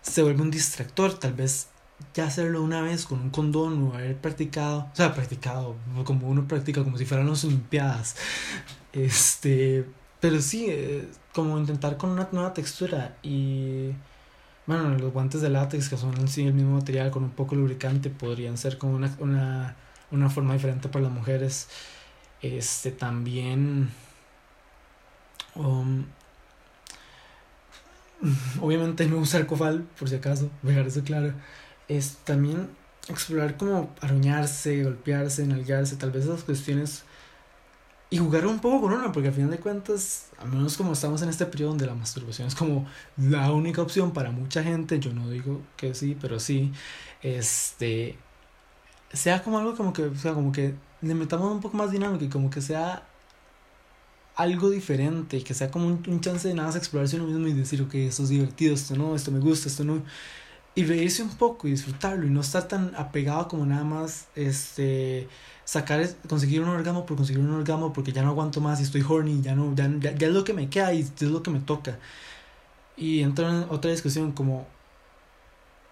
[0.02, 1.68] se vuelve un distractor, tal vez
[2.14, 6.46] ya hacerlo una vez con un condón o haber practicado, o sea, practicado como uno
[6.46, 8.16] practica, como si fueran las Olimpiadas,
[8.92, 9.86] este,
[10.20, 13.90] pero sí, eh, como intentar con una nueva textura y
[14.66, 18.10] bueno, los guantes de látex, que son sí el mismo material con un poco lubricante,
[18.10, 19.76] podrían ser como una, una,
[20.10, 21.68] una forma diferente para las mujeres.
[22.42, 23.90] Este también.
[25.54, 26.04] Um,
[28.60, 31.32] obviamente no usar cofal, por si acaso, dejar eso claro.
[31.88, 32.68] Es también
[33.08, 37.04] explorar como aruñarse, golpearse, nalgarse, tal vez esas cuestiones.
[38.08, 41.22] Y jugar un poco con uno, porque al final de cuentas, al menos como estamos
[41.22, 42.86] en este periodo donde la masturbación es como
[43.16, 46.72] la única opción para mucha gente, yo no digo que sí, pero sí,
[47.22, 48.16] este,
[49.12, 52.24] sea como algo como que, o sea, como que le metamos un poco más dinámico
[52.24, 53.06] y como que sea
[54.36, 57.82] algo diferente, que sea como un, chance de nada más explorarse uno mismo y decir,
[57.82, 60.02] ok, esto es divertido, esto no, esto me gusta, esto no.
[60.76, 65.26] Y reírse un poco y disfrutarlo y no estar tan apegado como nada más, este,
[65.64, 69.02] sacar, conseguir un orgasmo por conseguir un orgasmo porque ya no aguanto más y estoy
[69.02, 71.60] horny, ya no, ya, ya, es lo que me queda y es lo que me
[71.60, 71.98] toca.
[72.96, 74.66] Y entra en otra discusión como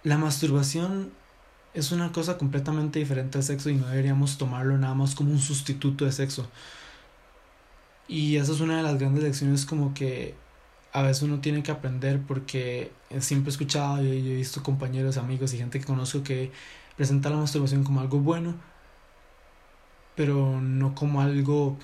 [0.05, 1.11] la masturbación
[1.75, 5.41] es una cosa completamente diferente al sexo y no deberíamos tomarlo nada más como un
[5.41, 6.47] sustituto de sexo.
[8.07, 10.35] Y esa es una de las grandes lecciones como que
[10.95, 12.91] a veces uno tiene que aprender porque
[13.21, 16.53] siempre he escuchado y he visto compañeros, amigos y gente que conozco que
[16.97, 18.55] presenta la masturbación como algo bueno,
[20.17, 21.77] pero no como algo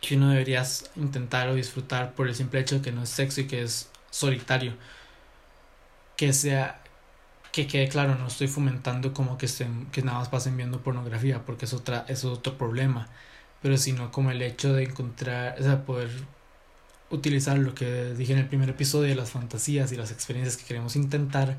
[0.00, 0.64] que uno debería
[0.96, 3.90] intentar o disfrutar por el simple hecho de que no es sexo y que es
[4.10, 4.74] solitario.
[6.16, 6.80] Que sea
[7.52, 11.44] que quede claro, no estoy fomentando como que estén que nada más pasen viendo pornografía,
[11.44, 13.08] porque es otra es otro problema
[13.62, 16.10] pero sino como el hecho de encontrar, o sea, poder
[17.10, 20.64] utilizar lo que dije en el primer episodio de las fantasías y las experiencias que
[20.64, 21.58] queremos intentar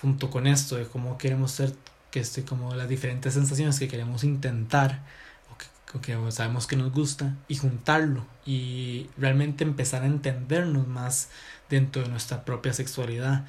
[0.00, 1.74] junto con esto de cómo queremos ser
[2.10, 5.02] que esté como las diferentes sensaciones que queremos intentar
[5.50, 11.30] o que, que, sabemos que nos gusta y juntarlo y realmente empezar a entendernos más
[11.70, 13.46] dentro de nuestra propia sexualidad.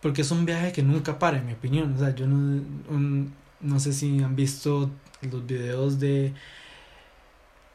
[0.00, 1.94] Porque es un viaje que nunca para en mi opinión.
[1.94, 2.62] O sea yo no
[3.60, 4.90] no sé si han visto
[5.22, 6.34] los videos de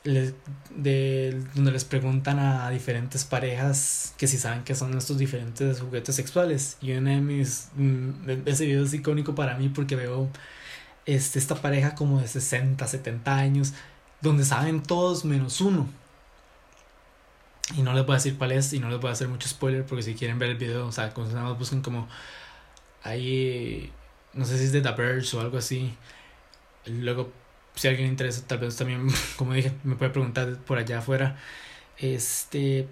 [0.04, 6.16] de donde les preguntan a diferentes parejas que si saben que son estos diferentes juguetes
[6.16, 6.78] sexuales.
[6.82, 10.30] Y uno de mis mm, ese video es icónico para mí porque veo
[11.06, 13.74] este, esta pareja como de 60 70 años
[14.22, 15.88] donde saben todos menos uno.
[17.76, 19.47] Y no les voy a decir cuál es y no les voy a hacer mucho
[19.47, 22.08] spoiler porque si quieren ver el video o sea nada más busquen como
[23.04, 23.91] ahí
[24.34, 25.93] no sé si es de The Verge o algo así.
[26.86, 27.32] Luego
[27.80, 29.08] si alguien interesa, tal vez también,
[29.38, 31.38] como dije, me puede preguntar por allá afuera.
[31.98, 32.88] Este.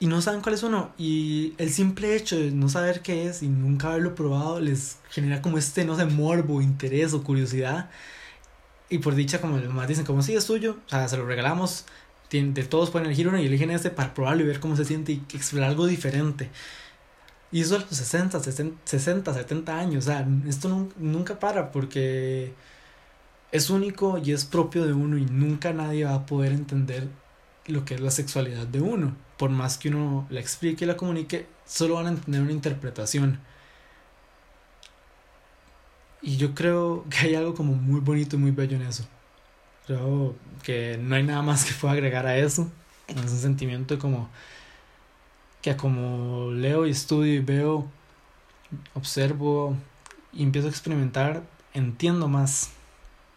[0.00, 0.92] Y no saben cuál es uno.
[0.96, 5.42] Y el simple hecho de no saber qué es y nunca haberlo probado les genera
[5.42, 7.90] como este, no sé, morbo, interés o curiosidad.
[8.88, 11.84] Y por dicha, como demás dicen, como si es suyo, o sea, se lo regalamos.
[12.30, 15.12] De todos pueden elegir uno y eligen este para probarlo y ver cómo se siente
[15.12, 16.48] y explorar algo diferente.
[17.52, 20.04] Y eso a los 60, 60, 70 años.
[20.04, 22.54] O sea, esto nunca para porque
[23.52, 27.08] es único y es propio de uno y nunca nadie va a poder entender
[27.66, 29.14] lo que es la sexualidad de uno.
[29.36, 33.38] Por más que uno la explique y la comunique, solo van a entender una interpretación.
[36.22, 39.04] Y yo creo que hay algo como muy bonito y muy bello en eso.
[39.86, 42.70] Creo que no hay nada más que pueda agregar a eso.
[43.08, 44.30] Es un sentimiento como
[45.60, 47.86] que como leo y estudio y veo,
[48.94, 49.76] observo
[50.32, 51.42] y empiezo a experimentar,
[51.74, 52.72] entiendo más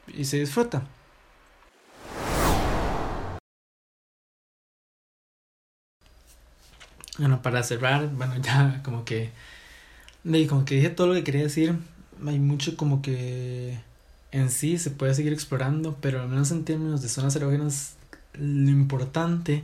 [0.07, 0.83] y se disfruta.
[7.17, 9.31] Bueno, para cerrar, bueno, ya como que,
[10.49, 11.77] como que dije todo lo que quería decir,
[12.25, 13.79] hay mucho como que
[14.31, 17.93] en sí se puede seguir explorando, pero al menos en términos de zonas erógenas,
[18.33, 19.63] lo importante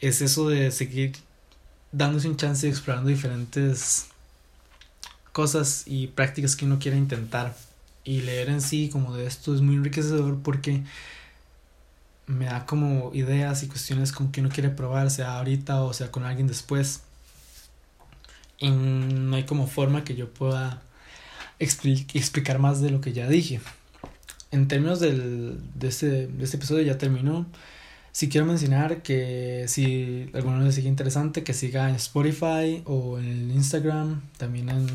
[0.00, 1.12] es eso de seguir
[1.90, 4.08] dándose un chance de explorando diferentes
[5.32, 7.56] cosas y prácticas que uno quiera intentar
[8.04, 10.82] y leer en sí como de esto es muy enriquecedor porque
[12.26, 16.10] me da como ideas y cuestiones como que uno quiere probar, sea ahorita o sea
[16.10, 17.02] con alguien después.
[18.58, 20.82] Y no hay como forma que yo pueda
[21.58, 23.60] explicar más de lo que ya dije.
[24.50, 27.46] En términos del, de, este, de este episodio ya terminó.
[28.12, 33.50] Si quiero mencionar que si alguno les sigue interesante, que siga en Spotify o en
[33.50, 34.86] Instagram, también en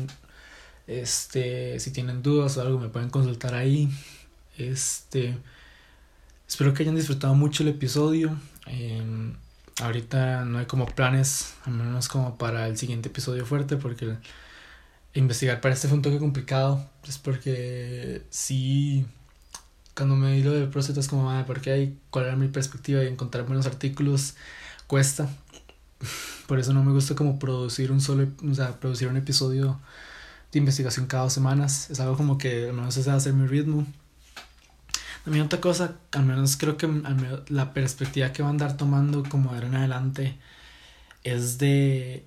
[0.88, 3.90] este, si tienen dudas o algo, me pueden consultar ahí.
[4.56, 5.36] Este,
[6.48, 8.36] espero que hayan disfrutado mucho el episodio.
[8.66, 9.34] Em,
[9.80, 14.16] ahorita no hay como planes, al menos como para el siguiente episodio fuerte, porque
[15.14, 16.84] investigar para este fue un toque complicado.
[17.06, 19.06] Es porque sí,
[19.94, 23.08] cuando me di lo del proceso es como, porque hay cuál era mi perspectiva y
[23.08, 24.36] encontrar buenos artículos
[24.86, 25.28] cuesta.
[26.46, 29.78] Por eso no me gusta como producir un solo, o sea, producir un episodio
[30.52, 31.90] de investigación cada dos semanas.
[31.90, 33.86] Es algo como que al menos se hacer mi ritmo.
[35.26, 36.88] A mí otra cosa, al menos creo que
[37.48, 40.38] la perspectiva que va a andar tomando como de ahora en adelante
[41.22, 42.24] es de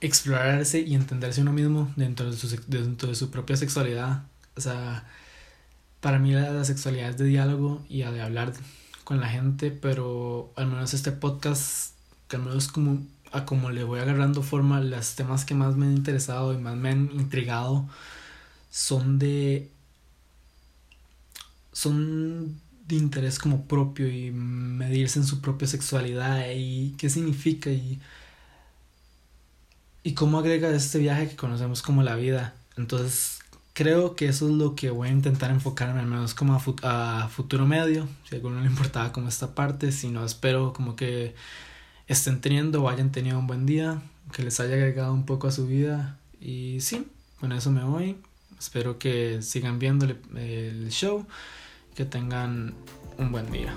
[0.00, 4.24] explorarse y entenderse uno mismo dentro de su, dentro de su propia sexualidad.
[4.56, 5.04] O sea,
[6.00, 8.52] para mí la, sexualidad es de diálogo y de hablar
[9.04, 11.94] con la gente, pero al menos este podcast,
[12.28, 15.86] que al menos como, a como le voy agarrando forma, los temas que más me
[15.86, 17.86] han interesado y más me han intrigado
[18.70, 19.70] son de
[21.72, 28.00] son de interés como propio y medirse en su propia sexualidad y qué significa y,
[30.02, 32.54] y cómo agrega este viaje que conocemos como la vida.
[32.76, 33.40] Entonces
[33.78, 37.64] creo que eso es lo que voy a intentar enfocarme al menos como a, futuro
[37.64, 41.36] medio, si a alguno le importaba como esta parte, si no espero como que
[42.08, 44.02] estén teniendo o hayan tenido un buen día,
[44.32, 47.06] que les haya agregado un poco a su vida y sí,
[47.38, 48.16] con eso me voy.
[48.58, 51.24] Espero que sigan viendo el show
[51.94, 52.74] que tengan
[53.18, 53.76] un buen día.